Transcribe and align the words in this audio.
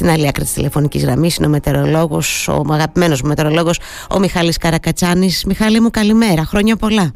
Στην 0.00 0.12
άλλη 0.12 0.28
άκρη 0.28 0.44
της 0.44 0.52
τηλεφωνικής 0.52 1.04
γραμμής 1.04 1.36
είναι 1.36 1.46
ο 1.46 1.50
μετεωρολόγος, 1.50 2.48
ο 2.48 2.64
αγαπημένος 2.70 3.22
μου 3.22 3.28
μετεωρολόγος, 3.28 3.80
ο 4.10 4.18
Μιχάλης 4.18 4.56
Καρακατσάνης. 4.56 5.44
Μιχάλη 5.44 5.80
μου, 5.80 5.90
καλημέρα. 5.90 6.44
Χρόνια 6.44 6.76
πολλά. 6.76 7.12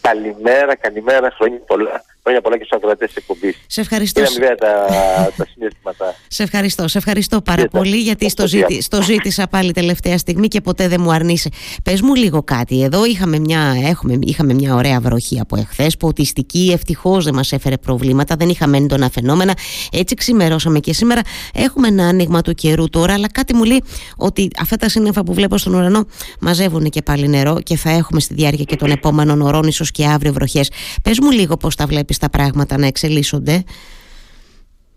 Καλημέρα, 0.00 0.76
καλημέρα, 0.76 1.30
χρόνια 1.38 1.60
πολλά. 1.66 2.04
Χρόνια 2.22 2.40
πολλά 2.40 2.56
και 2.58 2.64
στους 2.64 2.76
ακροατές 2.76 3.08
της 3.08 3.16
εκπομπής. 3.16 3.56
Σε 3.66 3.80
ευχαριστώ. 3.80 4.20
Είναι 4.20 4.54
τα, 4.58 4.86
τα 5.36 5.46
συναισθήματα. 5.52 6.14
Σε 6.28 6.42
ευχαριστώ. 6.42 6.88
Σε 6.88 6.98
ευχαριστώ 6.98 7.40
πάρα 7.40 7.64
πολύ 7.66 7.96
γιατί 7.96 8.30
στο, 8.30 8.46
ζήτη, 8.46 8.82
στο 8.82 9.02
ζήτησα 9.02 9.46
πάλι 9.46 9.72
τελευταία 9.72 10.18
στιγμή 10.18 10.48
και 10.48 10.60
ποτέ 10.60 10.88
δεν 10.88 11.00
μου 11.00 11.12
αρνείσαι. 11.12 11.48
Πες 11.84 12.00
μου 12.00 12.14
λίγο 12.14 12.42
κάτι. 12.42 12.82
Εδώ 12.82 13.04
είχαμε 13.04 13.38
μια, 13.38 13.74
έχουμε, 13.84 14.18
είχαμε 14.20 14.54
μια 14.54 14.74
ωραία 14.74 15.00
βροχή 15.00 15.40
από 15.40 15.56
εχθές. 15.56 15.96
Ποτιστική, 15.96 16.70
ευτυχώς 16.72 17.24
δεν 17.24 17.34
μας 17.34 17.52
έφερε 17.52 17.76
προβλήματα. 17.76 18.36
Δεν 18.36 18.48
είχαμε 18.48 18.76
έντονα 18.76 19.10
φαινόμενα. 19.10 19.54
Έτσι 19.92 20.14
ξημερώσαμε 20.14 20.78
και 20.80 20.92
σήμερα. 20.92 21.20
Έχουμε 21.54 21.88
ένα 21.88 22.06
άνοιγμα 22.06 22.42
του 22.42 22.54
καιρού 22.54 22.88
τώρα, 22.88 23.12
αλλά 23.12 23.28
κάτι 23.28 23.54
μου 23.54 23.64
λέει 23.64 23.82
ότι 24.16 24.50
αυτά 24.58 24.76
τα 24.76 24.88
σύννεφα 24.88 25.24
που 25.24 25.34
βλέπω 25.34 25.58
στον 25.58 25.74
ουρανό 25.74 26.06
μαζεύουν 26.40 26.90
και 26.90 27.02
πάλι 27.02 27.28
νερό 27.28 27.60
και 27.62 27.76
θα 27.76 27.90
έχουμε 27.90 28.20
στη 28.20 28.34
διάρκεια 28.34 28.64
και 28.64 28.76
των 28.76 28.90
επόμενων 28.90 29.40
ωρών, 29.40 29.62
ίσως 29.62 29.90
και 29.90 30.06
αύριο 30.06 30.32
βροχές. 30.32 30.70
Πες 31.02 31.18
μου 31.18 31.30
λίγο 31.30 31.56
πώς 31.56 31.76
τα 31.76 31.86
βλέπεις 31.86 32.09
τα 32.18 32.30
πράγματα 32.30 32.78
να 32.78 32.86
εξελίσσονται. 32.86 33.64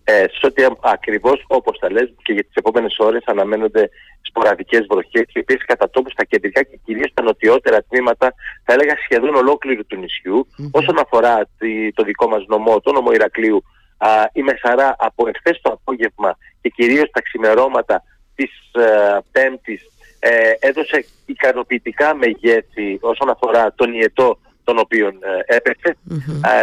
Ε, 0.06 0.26
σε 0.40 0.46
ό,τι 0.46 0.64
ακριβώς 0.82 1.46
όπως 1.48 1.80
τα 1.80 1.92
λες 1.92 2.14
και 2.24 2.34
για 2.34 2.44
τις 2.44 2.54
επόμενες 2.56 2.96
ώρες 3.00 3.24
αναμένονται 3.26 3.90
σποραδικές 4.22 4.86
βροχές 4.90 5.26
και 5.34 5.40
επίσης 5.40 5.66
κατά 5.66 5.90
τόπους 5.90 6.12
στα 6.12 6.24
κεντρικά 6.24 6.64
και 6.64 6.80
κυρίως 6.86 7.10
στα 7.10 7.22
νοτιότερα 7.22 7.84
τμήματα 7.84 8.34
θα 8.66 8.74
έλεγα 8.74 8.96
σχεδόν 9.04 9.36
ολόκληρου 9.36 9.86
του 9.86 9.96
νησιου 9.96 10.48
όσον 10.72 11.00
αφορά 11.00 11.50
το 11.94 12.04
δικό 12.04 12.28
μας 12.28 12.46
νομό, 12.48 12.80
το 12.80 12.92
νομό 12.92 13.12
Ηρακλείου 13.12 13.64
α, 13.98 14.10
η 14.34 14.42
Μεσαρά 14.42 14.96
από 14.98 15.28
εχθές 15.28 15.60
το 15.62 15.72
απόγευμα 15.72 16.38
και 16.62 16.70
κυρίως 16.70 17.10
τα 17.12 17.22
ξημερώματα 17.22 18.04
της 18.36 18.52
ε, 18.72 19.18
Πέμπτης 19.32 19.82
ε, 20.20 20.52
έδωσε 20.60 21.06
ικανοποιητικά 21.26 22.16
μεγέθη 22.16 22.98
όσον 23.02 23.30
αφορά 23.30 23.74
τον 23.76 23.94
Ιετό 23.94 24.38
τον 24.64 24.78
οποίο 24.78 25.08
ε, 25.08 25.56
επεσε 25.56 25.98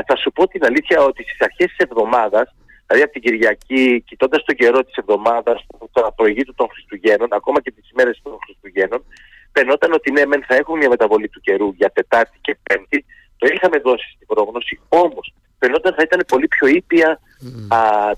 θα 0.06 0.16
σου 0.16 0.32
πω 0.32 0.48
την 0.48 0.64
αλήθεια 0.64 1.02
ότι 1.02 1.22
στις 1.22 1.40
αρχές 1.40 1.66
της 1.66 1.76
εβδομάδας, 1.76 2.54
δηλαδή 2.86 3.02
από 3.04 3.12
την 3.12 3.22
Κυριακή, 3.22 4.02
κοιτώντας 4.06 4.44
τον 4.44 4.54
καιρό 4.54 4.84
της 4.84 4.96
εβδομάδας, 4.96 5.66
το 5.92 6.12
προηγήτου 6.16 6.54
των 6.54 6.68
Χριστουγέννων, 6.72 7.28
ακόμα 7.32 7.60
και 7.60 7.70
τις 7.70 7.90
ημέρες 7.90 8.20
των 8.22 8.32
Χριστουγέννων, 8.44 9.04
φαινόταν 9.52 9.92
ότι 9.92 10.12
ναι, 10.12 10.26
μεν 10.26 10.44
θα 10.48 10.54
έχουμε 10.54 10.76
μια 10.78 10.88
μεταβολή 10.88 11.28
του 11.28 11.40
καιρού 11.40 11.72
για 11.76 11.90
Τετάρτη 11.90 12.38
και 12.40 12.56
Πέμπτη, 12.62 13.04
το 13.38 13.46
είχαμε 13.54 13.78
δώσει 13.78 14.08
στην 14.14 14.26
πρόγνωση, 14.26 14.80
όμως 14.88 15.32
φαινόταν 15.58 15.94
θα 15.94 16.02
ήταν 16.02 16.24
πολύ 16.28 16.48
πιο 16.48 16.66
ήπια 16.66 17.20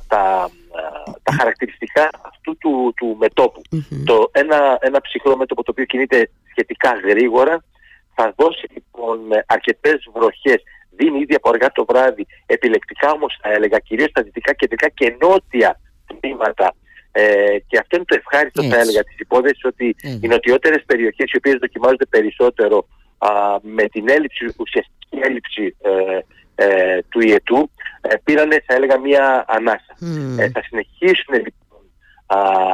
τα, 0.08 0.50
τα 1.22 1.32
χαρακτηριστικά 1.38 2.10
αυτού 2.22 2.56
του, 2.58 2.92
του 2.96 3.16
μετωπου 3.20 3.62
Το, 4.04 4.30
ένα, 4.32 4.78
ένα 4.80 5.00
ψυχρό 5.00 5.36
μέτωπο 5.36 5.62
το 5.62 5.70
οποίο 5.70 5.84
κινείται 5.84 6.30
σχετικά 6.50 6.90
γρήγορα, 7.08 7.64
θα 8.14 8.34
δώσει 8.36 8.66
λοιπόν 8.74 9.18
αρκετές 9.46 10.08
βροχές. 10.14 10.62
Δίνει 10.96 11.18
ήδη 11.18 11.34
από 11.34 11.48
αργά 11.48 11.72
το 11.72 11.84
βράδυ, 11.84 12.26
επιλεκτικά 12.46 13.10
όμως 13.10 13.38
θα 13.42 13.52
έλεγα, 13.52 13.78
κυρίως 13.78 14.08
στα 14.10 14.22
δυτικά, 14.22 14.52
κεντρικά 14.52 14.88
και 14.88 15.16
νότια 15.20 15.80
τμήματα. 16.06 16.74
Ε, 17.12 17.58
και 17.66 17.78
αυτό 17.78 17.96
είναι 17.96 18.04
το 18.04 18.14
ευχάριστο, 18.18 18.62
θα 18.62 18.78
έλεγα, 18.78 19.02
της 19.04 19.18
υπόθεσης 19.18 19.64
ότι 19.64 19.96
οι 20.20 20.26
νοτιότερες 20.28 20.82
περιοχές, 20.86 21.30
οι 21.32 21.36
οποίες 21.36 21.56
δοκιμάζονται 21.60 22.06
περισσότερο 22.06 22.86
α, 23.18 23.28
με 23.62 23.84
την 23.88 24.08
έλλειψη, 24.08 24.54
ουσιαστική 24.58 25.18
έλλειψη 25.20 25.76
ε, 25.80 26.18
ε, 26.54 27.02
του 27.08 27.20
ιετού, 27.20 27.70
ε, 28.00 28.14
πήραν, 28.24 28.50
θα 28.66 28.74
έλεγα, 28.74 28.98
μία 28.98 29.44
ανάσα. 29.48 29.96
Ε, 30.38 30.50
θα 30.50 30.62
συνεχίσουν 30.62 31.34
λοιπόν 31.34 31.80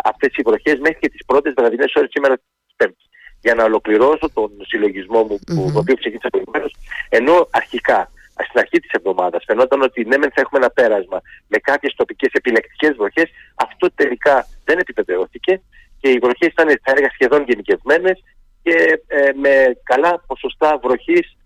αυτές 0.05 0.31
οι 0.37 0.43
βροχές 0.45 0.79
μέχρι 0.79 0.99
και 1.01 1.09
τις 1.09 1.25
πρώτες 1.27 1.53
βραδινέ 1.57 1.85
ώρες 1.95 2.11
σήμερα 2.13 2.37
τη 2.37 2.75
Πέμπτη 2.77 3.08
για 3.41 3.55
να 3.55 3.65
ολοκληρώσω 3.65 4.31
τον 4.35 4.51
συλλογισμό 4.67 5.23
μου 5.23 5.39
που 5.47 5.67
mm-hmm. 5.67 5.81
οποίο 5.81 5.95
ξεκίνησα 5.95 6.29
προηγουμένως, 6.29 6.75
ενώ 7.09 7.49
αρχικά 7.51 8.11
στην 8.49 8.61
αρχή 8.61 8.79
της 8.81 8.91
εβδομάδας 8.91 9.45
φαινόταν 9.47 9.83
ότι 9.83 10.05
ναι, 10.05 10.17
θα 10.17 10.41
έχουμε 10.41 10.61
ένα 10.63 10.71
πέρασμα 10.71 11.21
με 11.47 11.59
κάποιες 11.59 11.95
τοπικές 11.97 12.33
επιλεκτικές 12.33 12.97
βροχές, 12.97 13.31
αυτό 13.55 13.91
τελικά 13.95 14.47
δεν 14.65 14.79
επιβεβαιώθηκε 14.79 15.61
και 16.01 16.09
οι 16.11 16.19
βροχές 16.19 16.49
ήταν, 16.49 16.69
θα 16.83 16.91
έλεγα, 16.91 17.11
σχεδόν 17.11 17.45
γενικευμένες 17.49 18.23
και 18.63 19.03
ε, 19.07 19.31
με 19.35 19.77
καλά 19.83 20.25
ποσοστά 20.27 20.79
βροχής 20.83 21.37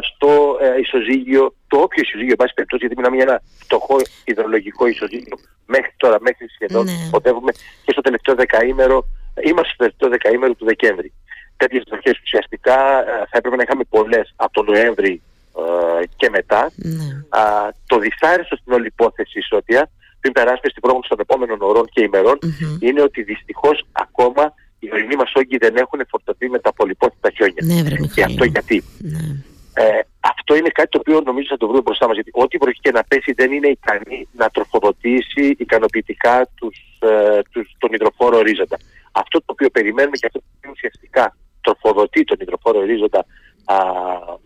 στο 0.00 0.58
ε, 0.60 0.80
ισοζύγιο, 0.80 1.54
το 1.66 1.76
όποιο 1.78 2.02
ισοζύγιο, 2.02 2.30
εν 2.30 2.36
πάση 2.36 2.54
περιπτώσει, 2.54 2.84
γιατί 2.84 2.96
μιλάμε 3.00 3.16
για 3.16 3.24
ένα 3.28 3.42
φτωχό 3.58 3.96
υδρολογικό 4.24 4.86
ισοζύγιο 4.86 5.36
μέχρι 5.66 5.92
τώρα, 5.96 6.16
μέχρι 6.20 6.48
σχεδόν, 6.48 6.86
mm. 6.86 7.52
και 7.84 7.92
στο 7.92 8.00
τελευταίο 8.00 8.34
δεκαήμερο 8.34 9.04
Είμαστε 9.44 9.72
στο 9.72 9.76
τελευταίο 9.76 10.08
δεκαήμερο 10.08 10.54
του 10.54 10.64
Δεκέμβρη. 10.64 11.12
Τέτοιες 11.56 11.82
βροχές 11.88 12.18
ουσιαστικά 12.24 12.78
ε, 13.00 13.26
θα 13.30 13.36
έπρεπε 13.38 13.56
να 13.56 13.62
είχαμε 13.62 13.84
πολλές 13.88 14.32
από 14.36 14.52
τον 14.52 14.64
Νοέμβρη 14.64 15.22
ε, 15.58 16.06
και 16.16 16.30
μετά. 16.30 16.70
Ναι. 16.74 17.22
το 17.86 17.98
δυσάρεστο 17.98 18.56
στην 18.56 18.72
όλη 18.72 18.86
υπόθεση, 18.86 19.38
Ισότια, 19.38 19.90
πριν 20.20 20.32
περάσουμε 20.32 20.68
στην 20.70 20.82
πρόγνωση 20.82 21.08
των 21.08 21.20
επόμενων 21.20 21.58
ωρών 21.60 21.86
και 21.92 22.02
ημερων 22.02 22.38
είναι 22.80 23.02
ότι 23.02 23.22
δυστυχώς 23.22 23.86
ακόμα 23.92 24.54
οι 24.78 24.88
ορεινοί 24.92 25.16
μας 25.16 25.32
όγκοι 25.34 25.56
δεν 25.56 25.76
έχουν 25.76 26.00
φορτωθεί 26.08 26.48
με 26.48 26.58
τα 26.58 26.72
πολυπόθητα 26.72 27.30
χιόνια. 27.30 27.62
Ναι, 27.64 28.06
και 28.14 28.22
αυτό 28.22 28.44
γιατί. 28.44 28.84
Ναι. 28.98 29.18
Ε, 29.74 30.00
αυτό 30.20 30.54
είναι 30.56 30.68
κάτι 30.68 30.88
το 30.88 30.98
οποίο 30.98 31.20
νομίζω 31.20 31.46
θα 31.50 31.56
το 31.56 31.66
βρούμε 31.66 31.82
μπροστά 31.82 32.06
μας. 32.06 32.14
Γιατί 32.14 32.30
ό,τι 32.34 32.56
βροχή 32.56 32.80
και 32.80 32.90
να 32.90 33.04
πέσει 33.04 33.32
δεν 33.32 33.52
είναι 33.52 33.68
ικανή 33.68 34.28
να 34.32 34.48
τροφοδοτήσει 34.48 35.54
ικανοποιητικά 35.58 36.48
τους, 36.54 36.76
ε, 36.98 37.40
τους, 37.50 37.74
τον 37.78 37.92
υδροφόρο 37.92 38.36
ορίζοντα. 38.36 38.76
Αυτό 39.22 39.38
το 39.38 39.44
οποίο 39.46 39.70
περιμένουμε 39.70 40.16
και 40.16 40.26
αυτό 40.26 40.38
το 40.38 40.46
οποίο 40.56 40.70
ουσιαστικά 40.70 41.36
τροφοδοτεί 41.60 42.24
τον 42.24 42.36
υδροφόρο 42.40 42.78
ορίζοντα 42.78 43.26
α, 43.64 43.76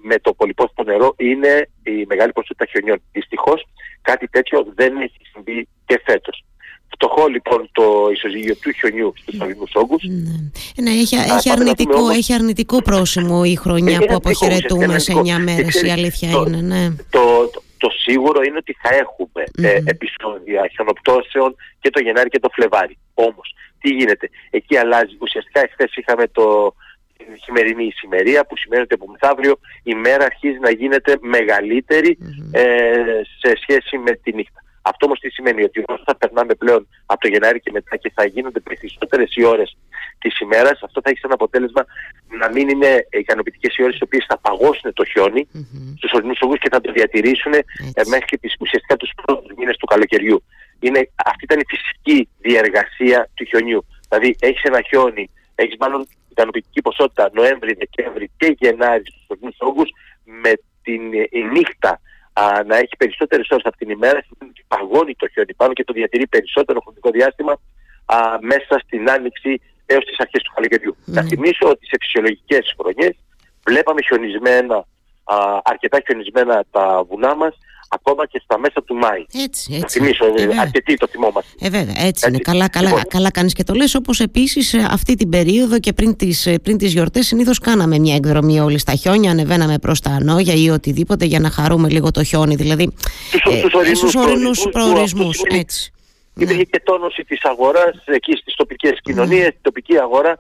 με 0.02 0.18
το 0.18 0.34
πολυπόθητο 0.34 0.82
νερό 0.82 1.14
είναι 1.18 1.68
η 1.82 2.04
μεγάλη 2.06 2.32
ποσότητα 2.32 2.66
χιονιών. 2.70 3.02
Δυστυχώς 3.12 3.66
κάτι 4.02 4.28
τέτοιο 4.28 4.66
δεν 4.74 4.96
έχει 4.96 5.20
συμβεί 5.32 5.68
και 5.86 6.00
φέτος. 6.04 6.44
Φτωχό 6.94 7.26
λοιπόν 7.26 7.68
το 7.72 8.08
ισοζύγιο 8.12 8.56
του 8.56 8.70
χιονιού 8.70 9.12
στους 9.16 9.40
αγρινούς 9.40 9.70
όγκους. 9.74 10.02
Ναι, 10.04 10.82
ναι 10.82 10.90
έχει, 10.90 11.16
έχει, 11.16 11.50
αρνητικό, 11.50 11.98
όμως... 11.98 12.16
έχει 12.16 12.32
αρνητικό 12.34 12.82
πρόσημο 12.82 13.42
η 13.44 13.56
χρονιά 13.56 13.98
που 13.98 14.14
αποχαιρετούμε 14.14 14.98
σε 14.98 15.12
9 15.16 15.38
μέρες, 15.38 15.82
η 15.82 15.90
αλήθεια 15.90 16.30
το, 16.30 16.44
είναι. 16.46 16.60
Ναι. 16.60 16.88
Το, 17.10 17.50
το, 17.52 17.62
το, 17.78 17.88
σίγουρο 17.90 18.42
είναι 18.42 18.56
ότι 18.56 18.76
θα 18.82 18.94
έχουμε 18.94 19.44
mm. 19.58 19.62
ε, 19.64 19.82
επεισόδια 19.84 20.68
χιονοπτώσεων 20.72 21.56
και 21.80 21.90
το 21.90 22.00
Γενάρη 22.00 22.28
και 22.28 22.38
το 22.38 22.48
Φλεβάρι. 22.52 22.98
Όμως, 23.14 23.54
τι 23.82 23.90
γίνεται. 23.90 24.30
Εκεί 24.50 24.76
αλλάζει. 24.76 25.16
Ουσιαστικά 25.20 25.60
εχθές 25.60 25.96
είχαμε 25.96 26.26
το, 26.28 26.74
την 27.16 27.26
χειμερινή 27.44 27.84
ησημερία 27.84 28.46
που 28.46 28.56
σημαίνει 28.56 28.82
ότι 28.82 28.94
από 28.94 29.06
μεθαύριο 29.10 29.58
η 29.82 29.94
μέρα 29.94 30.24
αρχίζει 30.24 30.58
να 30.58 30.70
γίνεται 30.70 31.12
ε, 32.52 33.20
σε 33.38 33.52
σχέση 33.62 33.98
με 33.98 34.12
τη 34.22 34.34
νύχτα. 34.34 34.60
Αυτό 34.82 35.06
όμως 35.06 35.18
τι 35.18 35.30
σημαίνει, 35.30 35.62
ότι 35.62 35.82
όσο 35.86 36.02
θα 36.06 36.16
περνάμε 36.16 36.54
πλέον 36.54 36.88
από 37.06 37.20
το 37.20 37.28
Γενάρη 37.28 37.60
και 37.60 37.70
μετά 37.70 37.96
και 37.96 38.12
θα 38.14 38.24
γίνονται 38.24 38.60
περισσότερε 38.60 39.24
οι 39.34 39.44
ώρες 39.44 39.76
της 40.18 40.40
ημέρας, 40.40 40.82
αυτό 40.82 41.00
θα 41.04 41.10
έχει 41.10 41.18
σαν 41.18 41.32
αποτέλεσμα 41.32 41.84
να 42.38 42.48
μην 42.52 42.68
είναι 42.68 43.06
ικανοποιητικές 43.10 43.76
οι 43.76 43.82
ώρες 43.82 43.96
οι 43.98 44.02
οποίες 44.02 44.24
θα 44.28 44.38
παγώσουν 44.38 44.92
το 44.92 45.04
χιόνι 45.04 45.48
mm-hmm. 45.54 45.94
στους 45.96 46.12
ορεινού 46.12 46.32
ογού 46.40 46.54
και 46.54 46.68
θα 46.70 46.80
το 46.80 46.92
διατηρήσουν 46.92 47.52
ε, 47.52 47.62
μέχρι 48.06 48.38
τις, 48.38 48.54
ουσιαστικά 48.60 48.96
τους 48.96 49.10
πρώτους 49.22 49.52
μήνες 49.56 49.76
του 49.76 49.86
καλοκαιριού. 49.86 50.44
Είναι, 50.80 51.10
αυτή 51.24 51.44
ήταν 51.44 51.58
η 51.60 51.66
φυσική 51.68 52.28
διεργασία 52.52 53.18
του 53.34 53.44
χιονιού. 53.44 53.80
Δηλαδή 54.08 54.36
έχεις 54.40 54.62
ένα 54.62 54.80
χιόνι, 54.88 55.30
έχεις 55.54 55.76
μάλλον 55.78 56.00
ικανοποιητική 56.28 56.80
ποσότητα 56.82 57.30
Νοέμβρη, 57.32 57.72
Δεκέμβρη 57.82 58.30
και 58.36 58.56
Γενάρη 58.58 59.04
στους 59.06 59.24
ορεινού 59.26 59.52
όγου 59.58 59.84
με 60.42 60.52
την 60.82 61.02
η 61.12 61.42
νύχτα 61.52 62.00
α, 62.32 62.42
να 62.66 62.76
έχει 62.76 62.94
περισσότερες 62.98 63.46
ώρες 63.50 63.64
από 63.64 63.76
την 63.76 63.90
ημέρα 63.90 64.20
και 64.52 64.64
παγώνει 64.68 65.14
το 65.14 65.28
χιόνι 65.32 65.54
πάνω 65.54 65.72
και 65.72 65.84
το 65.84 65.92
διατηρεί 65.92 66.26
περισσότερο 66.26 66.80
χρονικό 66.80 67.10
διάστημα 67.10 67.52
α, 68.04 68.16
μέσα 68.40 68.74
στην 68.84 69.10
άνοιξη 69.10 69.60
έως 69.86 70.04
τις 70.04 70.18
αρχές 70.18 70.42
του 70.42 70.52
καλοκαιριού. 70.54 70.96
Mm. 70.96 71.12
Να 71.16 71.22
θυμίσω 71.22 71.64
ότι 71.68 71.86
σε 71.86 71.96
φυσιολογικές 72.00 72.74
χρονιές 72.78 73.14
βλέπαμε 73.66 74.00
χιονισμένα, 74.02 74.86
α, 75.24 75.36
αρκετά 75.62 76.00
χιονισμένα 76.06 76.64
τα 76.70 77.04
βουνά 77.08 77.34
μα 77.34 77.52
ακόμα 77.94 78.26
και 78.26 78.40
στα 78.44 78.58
μέσα 78.58 78.82
του 78.82 78.94
Μάη. 78.94 79.24
Έτσι, 79.44 79.74
έτσι. 79.74 79.78
Θα 79.80 79.88
θυμίσω, 79.88 80.24
ε, 80.24 80.60
αρκετοί 80.60 80.94
το 80.94 81.06
θυμόμαστε. 81.06 81.50
Ε, 81.60 81.68
βέβαια, 81.68 81.94
έτσι, 81.96 82.06
έτσι. 82.06 82.28
είναι. 82.28 82.38
Καλά, 82.38 82.68
καλά, 82.68 82.88
λοιπόν. 82.88 83.02
καλά 83.08 83.30
κάνεις 83.30 83.52
και 83.52 83.64
το 83.64 83.74
λες, 83.74 83.94
όπως 83.94 84.20
επίσης 84.20 84.74
ε, 84.74 84.86
αυτή 84.90 85.14
την 85.14 85.28
περίοδο 85.28 85.78
και 85.78 85.92
πριν 85.92 86.16
τις, 86.16 86.46
ε, 86.46 86.58
πριν 86.58 86.78
τις 86.78 86.92
γιορτές 86.92 87.26
συνήθως 87.26 87.58
κάναμε 87.58 87.98
μια 87.98 88.14
εκδρομή 88.14 88.60
όλοι 88.60 88.78
στα 88.78 88.94
χιόνια, 88.94 89.30
ανεβαίναμε 89.30 89.78
προς 89.78 90.00
τα 90.00 90.10
ανόγια 90.10 90.54
ή 90.54 90.70
οτιδήποτε 90.70 91.24
για 91.24 91.40
να 91.40 91.50
χαρούμε 91.50 91.88
λίγο 91.88 92.10
το 92.10 92.22
χιόνι, 92.22 92.54
δηλαδή 92.54 92.92
στους, 93.94 94.14
ε, 94.14 94.18
ορεινούς 94.18 94.68
προορισμούς, 94.70 95.42
έτσι. 95.42 95.92
Υπήρχε 96.34 96.56
ναι. 96.56 96.62
και 96.62 96.80
τόνωση 96.84 97.24
της 97.24 97.44
αγοράς 97.44 98.04
εκεί 98.04 98.36
στις 98.36 98.54
τοπικές 98.54 98.98
κοινωνίες, 99.02 99.40
ναι. 99.40 99.46
η 99.46 99.58
τοπική 99.62 99.98
αγορά. 99.98 100.38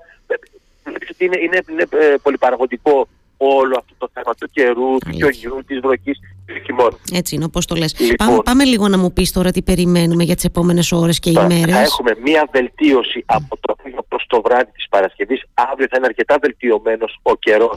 Είναι, 1.18 1.36
είναι, 1.40 1.60
είναι 1.70 1.86
πολυπαραγωγικό 2.22 3.08
όλο 3.42 3.76
αυτό 3.78 3.94
το 3.98 4.08
θέμα 4.12 4.34
του 4.34 4.48
καιρού, 4.52 4.98
του 4.98 5.10
χιονιού, 5.10 5.64
της 5.66 5.80
βροχής, 5.80 6.18
του 6.46 6.54
χειμώνα. 6.64 6.96
Έτσι 7.12 7.34
είναι, 7.34 7.44
όπως 7.44 7.66
το 7.66 7.74
λες. 7.74 8.00
Λοιπόν, 8.00 8.42
πάμε, 8.44 8.64
λίγο 8.64 8.88
να 8.88 8.98
μου 8.98 9.12
πεις 9.12 9.32
τώρα 9.32 9.50
τι 9.50 9.62
περιμένουμε 9.62 10.22
για 10.24 10.34
τις 10.34 10.44
επόμενες 10.44 10.92
ώρες 10.92 11.18
και 11.18 11.30
ημέρε. 11.30 11.72
Θα 11.72 11.80
έχουμε 11.80 12.16
μία 12.24 12.48
βελτίωση 12.52 13.22
από 13.26 13.56
το 13.60 13.72
απόγευμα 13.72 14.04
προς 14.08 14.24
το 14.28 14.40
βράδυ 14.40 14.70
της 14.72 14.86
Παρασκευής. 14.88 15.42
Αύριο 15.54 15.86
θα 15.90 15.96
είναι 15.96 16.06
αρκετά 16.06 16.38
βελτιωμένος 16.42 17.18
ο 17.22 17.36
καιρο 17.36 17.70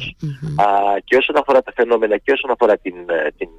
και 1.04 1.16
όσον 1.16 1.38
αφορά 1.38 1.62
τα 1.62 1.72
φαινόμενα 1.76 2.18
και 2.18 2.32
όσον 2.32 2.52
αφορά 2.52 2.78
την, 2.78 2.96
ε, 3.08 3.32
την 3.38 3.50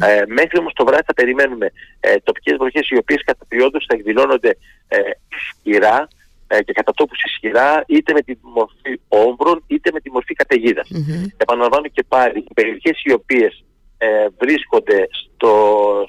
ε, 0.00 0.22
μέχρι 0.26 0.58
όμως 0.58 0.72
το 0.72 0.84
βράδυ 0.84 1.02
θα 1.06 1.14
περιμένουμε 1.14 1.72
ε, 2.00 2.14
τοπικές 2.22 2.56
βροχές 2.56 2.88
οι 2.88 2.96
οποίες 2.96 3.22
κατά 3.24 3.44
περιόδους 3.48 3.84
θα 3.88 3.94
εκδηλώνονται 3.94 4.56
ε, 4.88 4.98
ισχυρά 5.36 6.08
ε, 6.46 6.62
και 6.62 6.72
κατά 6.72 6.92
τόπους 6.92 7.22
ισχυρά 7.22 7.84
είτε 7.86 8.12
με 8.12 8.22
τη 8.22 8.34
μορφή 8.42 9.00
όμβρων 9.08 9.64
είτε 9.66 9.90
με 9.92 10.00
τη 10.00 10.10
μορφή 10.10 10.34
καταιγίδας. 10.34 10.88
Mm-hmm. 10.94 11.26
Επαναλαμβάνω 11.36 11.88
και 11.88 12.04
πάλι, 12.08 12.38
οι 12.38 12.54
περιοχές 12.54 13.02
οι 13.04 13.12
οποίες 13.12 13.64
ε, 13.98 14.26
βρίσκονται 14.38 15.08
στο, 15.10 15.52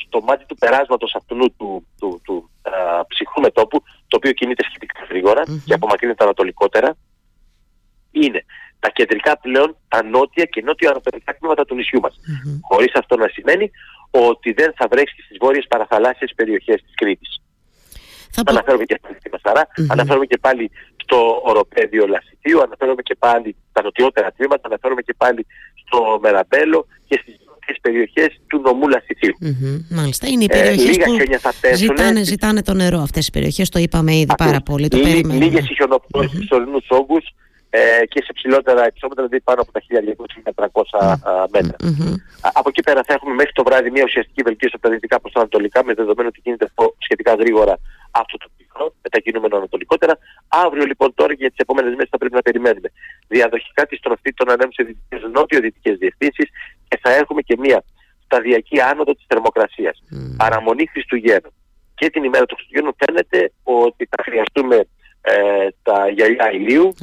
στο 0.08 0.22
μάτι 0.22 0.46
του 0.46 0.56
περάσματος 0.56 1.16
αυτού 1.16 1.36
του, 1.58 1.88
του, 2.00 2.22
του 2.24 2.50
ψυχρού 3.08 3.42
μετόπου, 3.42 3.84
το 4.08 4.18
οποίο 4.18 4.32
κινείται 4.32 4.64
σχετικά 4.64 5.06
γρήγορα 5.10 5.44
και 5.66 5.74
απομακρύνεται 5.74 6.24
ανατολικότερα, 6.24 6.98
είναι 8.12 8.46
τα 8.80 8.90
κεντρικά 8.90 9.38
πλέον, 9.40 9.78
τα 9.88 10.04
νότια 10.04 10.46
και 10.46 10.62
νότιο-ανατολικά 10.62 11.36
τμήματα 11.38 11.66
του 11.66 11.76
νησιού 11.76 12.00
μας. 12.00 12.16
Mm-hmm. 12.16 12.60
Χωρίς 12.62 12.92
αυτό 12.94 13.18
να 13.18 13.28
σημαίνει 13.28 13.72
ότι 14.12 14.52
δεν 14.54 14.74
θα 14.76 14.88
βρέξει 14.92 15.22
στις 15.22 15.38
βόρειες 15.40 15.66
παραθαλάσσιες 15.68 16.34
περιοχές 16.36 16.82
της 16.82 16.94
Κρήτης. 16.96 17.42
Θα 18.32 18.42
Αναφέρομαι 18.46 18.84
και 18.84 19.00
πάλι 19.02 19.16
στη 19.20 19.30
Μασαρά, 19.32 19.68
mm-hmm. 19.68 19.86
αναφέρομαι 19.90 20.26
και 20.26 20.38
πάλι 20.38 20.72
στο 21.04 21.42
οροπέδιο 21.44 22.08
Λασιτίου, 22.08 22.62
αναφέρομαι 22.62 23.02
και 23.02 23.16
πάλι 23.20 23.56
στα 23.70 23.82
νοτιότερα 23.84 24.32
τμήματα, 24.32 24.68
αναφέρομαι 24.68 25.02
και 25.02 25.14
πάλι 25.18 25.46
στο 25.86 26.20
Μεραμπέλο 26.22 26.88
και 27.08 27.20
στις 27.22 27.36
τις 27.68 27.82
περιοχές 27.82 28.40
του 28.48 28.62
νομού 28.62 28.88
Λασιτίου. 28.88 29.36
Mm-hmm, 29.42 29.86
μάλιστα. 29.90 30.28
Είναι 30.28 30.44
οι 30.44 30.48
ε, 30.50 30.58
περιοχές 30.58 30.98
ε, 30.98 31.04
που 31.70 31.76
ζητάνε, 31.76 32.24
ζητάνε 32.24 32.62
το 32.62 32.74
νερό 32.74 33.00
αυτές 33.00 33.28
οι 33.28 33.32
περιοχές, 33.32 33.70
το 33.70 33.80
είπαμε 33.80 34.12
ήδη 34.14 34.26
Ακριβώς. 34.30 34.46
πάρα 34.46 34.62
πολύ. 34.62 34.88
Το 34.88 34.98
Λί, 34.98 35.24
λίγες 35.24 35.64
συγχωνοπτώσεις 35.66 36.40
mm-hmm. 36.40 36.58
στους 36.76 36.88
όγκους 37.00 37.26
ε, 37.70 37.80
και 38.12 38.24
σε 38.26 38.32
ψηλότερα 38.34 38.86
επεισόδια, 38.86 39.16
δηλαδή 39.16 39.40
πάνω 39.42 39.62
από 39.62 39.72
τα 39.72 39.82
1200-1300 40.92 41.14
μέτρα. 41.52 41.76
Από 42.42 42.70
εκεί 42.70 42.82
πέρα 42.82 43.02
θα 43.08 43.14
έχουμε 43.14 43.34
μέχρι 43.34 43.52
το 43.52 43.64
βράδυ 43.64 43.90
μια 43.92 44.04
ουσιαστική 44.04 44.42
βελτίωση 44.42 44.74
από 44.78 44.88
τα 44.88 44.94
δυτικά 44.94 45.20
προς 45.20 45.34
τα 45.34 45.40
ανατολικά, 45.40 45.84
με 45.84 45.94
δεδομένο 45.94 46.28
ότι 46.28 46.40
γίνεται 46.44 46.68
σχετικά 46.98 47.34
γρήγορα 47.34 47.78
αυτό 48.24 48.38
το 48.38 48.48
πυκνό, 48.58 48.94
μετακινούμενο 49.04 49.56
ανατολικότερα. 49.58 50.14
Αύριο 50.48 50.86
λοιπόν 50.86 51.14
τώρα 51.14 51.32
και 51.34 51.42
για 51.46 51.50
τις 51.50 51.60
επόμενες 51.66 51.92
μέρες 51.92 52.10
θα 52.10 52.18
πρέπει 52.18 52.36
να 52.36 52.42
περιμένουμε 52.42 52.90
διαδοχικά 53.28 53.86
τη 53.86 53.96
στροφή 53.96 54.34
των 54.34 54.50
ανέμων 54.52 54.74
δυτικές 54.78 55.22
νότιο-δυτικές 55.34 55.98
διευθύνσεις 55.98 56.48
και 56.88 57.00
θα 57.04 57.12
έχουμε 57.14 57.42
και 57.42 57.56
μια 57.60 57.84
σταδιακή 58.24 58.82
άνοδο 58.82 59.14
της 59.16 59.26
θερμοκρασίας. 59.28 60.04
Mm. 60.04 60.36
Παραμονή 60.38 60.88
Χριστουγέννων. 60.88 61.54
Και 61.96 62.10
την 62.10 62.24
ημέρα 62.24 62.46
του 62.46 62.56
Χριστουγέννων 62.56 62.96
φαίνεται 63.02 63.52
ότι 63.64 64.08
θα 64.12 64.24
χρειαστούμε 64.24 64.78
ε, 65.22 65.68
τα 65.84 66.10
γυαλιά 66.10 66.52
ηλίου 66.52 66.94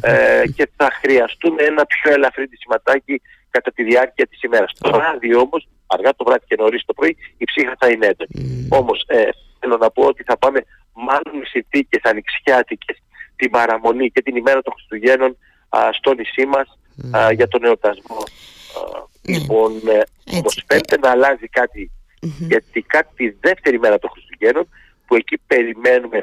ε, 0.00 0.42
και 0.56 0.68
θα 0.76 0.88
χρειαστούμε 1.00 1.62
ένα 1.62 1.84
πιο 1.86 2.12
ελαφρύ 2.12 2.48
σηματάκι 2.60 3.20
κατά 3.50 3.70
τη 3.74 3.82
διάρκεια 3.82 4.26
της 4.26 4.42
ημέρας. 4.42 4.72
Το 4.78 4.90
βράδυ 4.92 5.34
όμως, 5.34 5.68
αργά 5.86 6.10
το 6.16 6.24
βράδυ 6.24 6.44
και 6.46 6.56
νωρίς 6.58 6.84
το 6.84 6.92
πρωί, 6.92 7.16
η 7.36 7.44
ψύχα 7.44 7.74
θα 7.78 7.88
είναι 7.88 8.06
έντονη. 8.06 8.68
Όμως 8.70 9.04
ε, 9.06 9.28
θέλω 9.64 9.76
να 9.76 9.90
πω 9.90 10.02
ότι 10.12 10.22
θα 10.22 10.36
πάμε 10.38 10.60
μάλλον 10.92 11.46
συνθήκες 11.52 12.00
ανοιξιάτικες 12.02 12.96
την 13.36 13.50
παραμονή 13.50 14.10
και 14.10 14.22
την 14.22 14.36
ημέρα 14.36 14.62
των 14.62 14.72
Χριστουγέννων 14.76 15.36
α, 15.68 15.78
στο 15.92 16.14
νησί 16.14 16.46
μας 16.46 16.78
α, 17.16 17.32
για 17.32 17.48
τον 17.48 17.64
εορτασμό. 17.64 18.22
Ναι. 19.22 19.38
Λοιπόν, 19.38 19.70
ε, 19.88 20.02
όμως 20.36 20.64
φαίνεται 20.66 20.98
να 20.98 21.10
αλλάζει 21.10 21.48
κάτι, 21.48 21.90
γιατί 22.38 22.82
κάτι 22.82 23.10
τη 23.16 23.36
δεύτερη 23.40 23.78
μέρα 23.78 23.98
των 23.98 24.10
Χριστουγέννων, 24.10 24.68
που 25.06 25.14
εκεί 25.14 25.36
περιμένουμε 25.46 26.20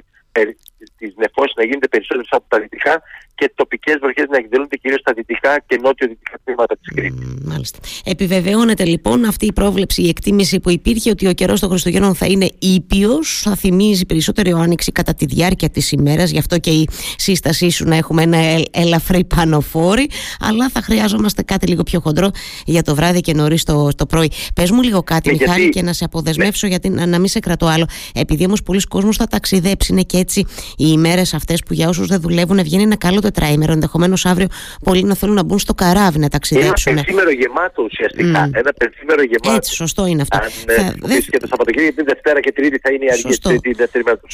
τις 0.97 1.13
νεφώσεις 1.15 1.55
να 1.55 1.63
γίνονται 1.63 1.87
περισσότερες 1.87 2.31
από 2.31 2.45
τα 2.47 2.59
δυτικά 2.59 3.01
και 3.41 3.51
τοπικές 3.55 3.97
βροχές 4.01 4.25
να 4.29 4.37
εκδηλώνονται 4.37 4.75
κυρίως 4.75 4.99
στα 4.99 5.13
δυτικά 5.13 5.59
και 5.67 5.79
νότιο-δυτικά 5.83 6.37
τμήματα 6.43 6.77
της 6.77 6.87
Κρήτης. 6.95 7.27
Mm, 7.27 7.41
μάλιστα. 7.45 7.79
Επιβεβαιώνεται 8.05 8.85
λοιπόν 8.85 9.25
αυτή 9.25 9.45
η 9.45 9.53
πρόβλεψη, 9.53 10.01
η 10.01 10.07
εκτίμηση 10.09 10.59
που 10.59 10.69
υπήρχε 10.69 11.09
ότι 11.09 11.27
ο 11.27 11.33
καιρός 11.33 11.59
των 11.59 11.69
Χριστουγέννων 11.69 12.15
θα 12.15 12.25
είναι 12.25 12.49
ήπιος, 12.59 13.41
θα 13.43 13.55
θυμίζει 13.55 14.05
περισσότερο 14.05 14.59
άνοιξη 14.59 14.91
κατά 14.91 15.13
τη 15.13 15.25
διάρκεια 15.25 15.69
της 15.69 15.91
ημέρας, 15.91 16.31
γι' 16.31 16.37
αυτό 16.37 16.57
και 16.57 16.69
η 16.69 16.89
σύστασή 17.17 17.69
σου 17.69 17.85
να 17.85 17.95
έχουμε 17.95 18.21
ένα 18.21 18.37
ελαφρύ 18.71 19.23
πανοφόρι, 19.23 20.09
αλλά 20.39 20.69
θα 20.69 20.81
χρειάζομαστε 20.81 21.41
κάτι 21.43 21.67
λίγο 21.67 21.83
πιο 21.83 21.99
χοντρό 21.99 22.29
για 22.65 22.81
το 22.81 22.95
βράδυ 22.95 23.19
και 23.19 23.33
νωρίς 23.33 23.63
το, 23.63 23.89
το 23.95 24.05
πρωί. 24.05 24.31
Πες 24.55 24.71
μου 24.71 24.81
λίγο 24.81 25.03
κάτι, 25.03 25.29
ναι, 25.29 25.37
Μιχάλη, 25.39 25.61
γιατί... 25.61 25.77
και 25.77 25.85
να 25.85 25.93
σε 25.93 26.03
αποδεσμεύσω 26.03 26.67
ναι. 26.67 26.71
γιατί 26.71 26.89
να, 26.89 27.05
να 27.05 27.19
μην 27.19 27.27
σε 27.27 27.39
κρατώ 27.39 27.65
άλλο. 27.65 27.85
Επειδή 28.13 28.45
όμως 28.45 28.63
πολλοί 28.63 28.81
κόσμοι 28.81 29.13
θα 29.13 29.27
ταξιδέψει, 29.27 29.91
είναι 29.91 30.01
και 30.01 30.17
έτσι 30.17 30.39
οι 30.77 30.85
ημέρες 30.87 31.33
αυτές 31.33 31.59
που 31.65 31.73
για 31.73 31.89
όσους 31.89 32.07
δεν 32.07 32.21
δουλεύουν 32.21 32.63
βγαίνει 32.63 32.83
ένα 32.83 32.95
καλό 32.95 33.19
τετράημερο. 33.31 33.71
Ενδεχομένως 33.71 34.25
αύριο 34.25 34.47
πολλοί 34.83 35.03
να 35.03 35.15
θέλουν 35.15 35.35
να 35.35 35.43
μπουν 35.43 35.59
στο 35.59 35.73
καράβι 35.73 36.19
να 36.19 36.29
ταξιδέψουν. 36.29 36.91
Ένα 36.91 37.01
πενθήμερο 37.03 37.31
γεμάτο 37.31 37.83
ουσιαστικά. 37.83 38.49
Mm. 38.49 38.59
Ένα 38.61 38.71
πενθήμερο 38.77 39.21
γεμάτο. 39.21 39.51
Έτσι, 39.55 39.73
σωστό 39.73 40.05
είναι 40.05 40.21
αυτό. 40.21 40.37
Αν 40.37 40.49
ε, 40.65 40.73
θα, 40.73 40.93
δε... 41.01 41.19
και 41.19 41.39
το 41.39 41.47
Σαββατοκύριακο 41.47 41.95
την 41.95 42.05
Δευτέρα 42.05 42.39
και 42.39 42.51
Τρίτη 42.51 42.77
θα 42.83 42.89
είναι 42.93 43.05
η 43.05 43.11
αργία 43.11 43.59
τη 43.61 43.73
δεύτερη 43.73 44.03
μέρα 44.03 44.17
του 44.17 44.27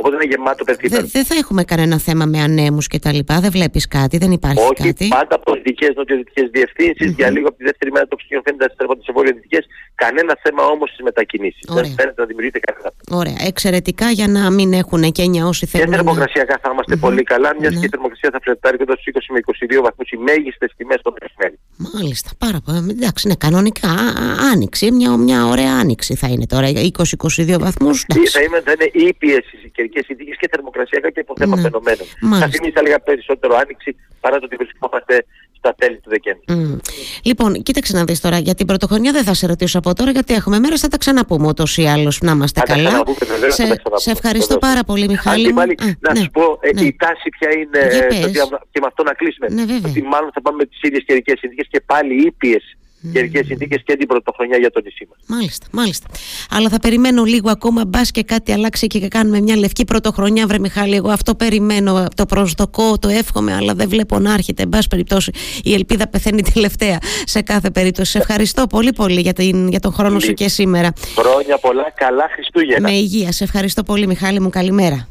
Οπότε 0.00 0.14
είναι 0.14 0.28
γεμάτο 0.32 0.64
πενθήμερο. 0.64 1.06
Δεν 1.06 1.24
θα 1.24 1.34
έχουμε 1.34 1.62
κανένα 1.64 1.98
θέμα 1.98 2.24
με 2.24 2.40
ανέμους 2.40 2.86
και 2.86 2.98
τα 2.98 3.12
λοιπά. 3.12 3.40
Δεν 3.40 3.50
βλέπεις 3.50 3.88
κάτι, 3.88 4.18
δεν 4.18 4.30
υπάρχει 4.32 4.60
Όχι, 4.60 4.74
κάτι. 4.74 5.04
Όχι, 5.04 5.08
πάντα 5.08 5.38
πολιτικέ 5.38 5.88
νοτιοδυτικές 5.94 6.48
διευθύνσεις. 6.50 7.10
Mm-hmm. 7.10 7.18
Για 7.18 7.30
λίγο 7.30 7.46
από 7.48 7.56
τη 7.56 7.64
δεύτερη 7.64 7.90
μέρα 7.92 8.06
των 8.06 8.18
Χριστουγέννων 8.18 8.44
φαίνεται 8.46 8.64
να 8.68 8.72
στρέφονται 8.74 9.02
σε 9.06 9.12
βορειοδυτικέ. 9.12 9.60
Κανένα 9.94 10.32
θέμα 10.42 10.62
όμως 10.74 10.88
στις 10.92 11.02
μετακινήσεις. 11.08 11.64
Δεν 11.68 11.84
φαίνεται 11.98 12.20
να 12.22 12.26
δημιουργείται 12.30 12.60
κανένα. 12.66 12.88
Ωραία. 13.20 13.38
Εξαιρετικά 13.50 14.10
για 14.10 14.28
να 14.28 14.50
μην 14.50 14.72
έχουν 14.72 15.02
και 15.12 15.24
όσοι 15.52 15.66
θέλουν. 15.66 15.90
Και 15.90 15.96
θερμοκρασιακά 15.96 16.58
θα 16.62 16.68
είμαστε 16.72 16.96
πολύ 16.96 17.22
καλά, 17.22 17.50
μιας 17.60 17.72
ναι. 17.72 17.80
και 17.80 17.86
η 17.86 17.88
θερμοκρασία 18.08 18.30
θα 18.32 18.40
φλετάρει 18.42 18.76
κοντά 18.76 18.94
στου 18.96 19.12
20 19.12 19.18
με 19.28 19.40
22 19.78 19.82
βαθμούς 19.82 20.10
οι 20.10 20.16
μέγιστες 20.16 20.72
τιμές 20.76 21.00
το 21.02 21.14
μεσημέρι. 21.20 21.58
Μάλιστα, 21.76 22.30
πάρα 22.38 22.58
πολύ. 22.64 22.78
Εντάξει, 22.90 23.22
είναι 23.26 23.36
κανονικά 23.46 23.94
άνοιξη. 24.52 24.90
Μια, 24.90 25.16
μια 25.16 25.46
ωραία 25.46 25.72
άνοιξη 25.82 26.14
θα 26.14 26.28
είναι 26.28 26.46
τώρα. 26.46 26.66
20-22 26.68 27.56
βαθμούς. 27.66 28.04
Θα, 28.34 28.42
είναι, 28.42 28.60
θα 28.64 28.72
είναι 28.76 29.08
ήπιες 29.08 29.44
οι 29.64 29.68
καιρικές 29.68 30.04
συνθήκε 30.04 30.32
και 30.40 30.48
θερμοκρασιακά 30.50 31.10
και 31.10 31.20
από 31.20 31.34
θέμα 31.36 31.56
ναι. 31.56 31.62
φαινομένων. 31.62 32.06
Θα 32.40 32.48
θυμίσει, 32.48 32.72
θα 32.72 32.82
λέγα, 32.82 33.00
περισσότερο 33.00 33.56
άνοιξη 33.56 33.96
παρά 34.20 34.38
το 34.38 34.44
ότι 34.44 34.56
βρισκόμαστε 34.56 35.24
στα 35.68 35.86
τέλη 35.86 35.96
του 36.00 36.10
Δεκέμβρη. 36.10 36.44
Mm. 36.48 36.80
Λοιπόν, 37.22 37.62
κοίταξε 37.62 37.96
να 37.96 38.04
δεις 38.04 38.20
τώρα. 38.20 38.38
Για 38.38 38.54
την 38.54 38.66
πρωτοχρονιά 38.66 39.12
δεν 39.12 39.24
θα 39.24 39.34
σε 39.34 39.46
ρωτήσω 39.46 39.78
από 39.78 39.94
τώρα, 39.94 40.10
γιατί 40.10 40.34
έχουμε 40.34 40.58
μέρε, 40.58 40.76
θα 40.76 40.88
τα 40.88 40.96
ξαναπούμε 40.96 41.46
ούτως 41.46 41.76
ή 41.76 41.86
άλλως. 41.86 42.20
Να 42.20 42.32
είμαστε 42.32 42.60
καλά. 42.60 43.02
σε, 43.48 43.80
σε 43.94 44.10
ευχαριστώ 44.10 44.58
πάρα 44.58 44.84
πολύ, 44.84 45.08
Μιχάλη. 45.08 45.52
Πάλι, 45.52 45.72
Α, 45.72 45.84
να 46.00 46.12
ναι, 46.12 46.20
σου 46.20 46.30
πω 46.30 46.58
ε, 46.60 46.72
ναι. 46.72 46.80
η 46.80 46.96
τάση 46.98 47.28
ποια 47.38 47.50
είναι. 47.50 47.78
Ε, 47.78 48.30
και 48.70 48.80
με 48.80 48.86
αυτό 48.86 49.02
να 49.02 49.12
κλείσουμε. 49.12 49.46
Ναι, 49.50 49.62
ότι 49.88 50.02
μάλλον 50.02 50.30
θα 50.34 50.40
πάμε 50.40 50.56
με 50.56 50.64
τις 50.64 50.78
ίδιες 50.82 51.04
καιρικές 51.06 51.38
συνθήκες 51.38 51.66
και 51.70 51.80
πάλι 51.80 52.26
ήπιες 52.26 52.77
καιρικές 53.12 53.46
συνθήκες 53.46 53.82
και 53.84 53.96
την 53.96 54.06
πρωτοχρονιά 54.06 54.58
για 54.58 54.70
το 54.70 54.80
νησί 54.80 55.08
μας. 55.10 55.18
Μάλιστα, 55.26 55.66
μάλιστα. 55.72 56.06
Αλλά 56.50 56.68
θα 56.68 56.78
περιμένω 56.78 57.24
λίγο 57.24 57.50
ακόμα, 57.50 57.84
μπας 57.84 58.10
και 58.10 58.22
κάτι 58.22 58.52
αλλάξει 58.52 58.86
και 58.86 59.08
κάνουμε 59.08 59.40
μια 59.40 59.56
λευκή 59.56 59.84
πρωτοχρονιά, 59.84 60.46
βρε 60.46 60.58
Μιχάλη. 60.58 60.94
Εγώ 60.94 61.10
αυτό 61.10 61.34
περιμένω, 61.34 62.06
το 62.14 62.26
προσδοκώ, 62.26 62.98
το 62.98 63.08
εύχομαι, 63.08 63.54
αλλά 63.54 63.74
δεν 63.74 63.88
βλέπω 63.88 64.18
να 64.18 64.32
έρχεται. 64.32 64.62
Εν 64.62 64.68
πάση 64.68 64.88
περιπτώσει, 64.88 65.32
η 65.62 65.72
ελπίδα 65.72 66.08
πεθαίνει 66.08 66.42
τελευταία 66.42 66.98
σε 67.24 67.42
κάθε 67.42 67.70
περίπτωση. 67.70 68.10
Σε 68.10 68.18
ευχαριστώ 68.18 68.66
πολύ, 68.66 68.92
πολύ 68.92 69.20
για, 69.20 69.32
την, 69.32 69.68
για 69.68 69.80
τον 69.80 69.92
χρόνο 69.92 70.18
σου 70.18 70.32
και 70.32 70.48
σήμερα. 70.48 70.92
Χρόνια 71.16 71.58
πολλά, 71.58 71.92
καλά 71.94 72.28
Χριστούγεννα. 72.32 72.88
Με 72.88 72.96
υγεία. 72.96 73.32
Σε 73.32 73.44
ευχαριστώ 73.44 73.82
πολύ, 73.82 74.06
Μιχάλη 74.06 74.40
μου. 74.40 74.50
Καλημέρα. 74.50 75.08